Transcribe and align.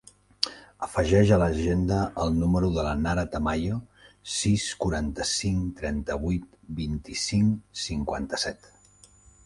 Afegeix 0.85 1.33
a 1.35 1.37
l'agenda 1.41 1.99
el 2.23 2.31
número 2.37 2.71
de 2.79 2.85
la 2.87 2.95
Nara 3.03 3.27
Tamayo: 3.35 3.77
sis, 4.39 4.67
quaranta-cinc, 4.87 5.71
trenta-vuit, 5.83 6.51
vint-i-cinc, 6.81 7.81
cinquanta-set. 7.89 8.71